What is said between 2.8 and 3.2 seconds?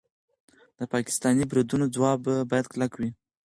وي.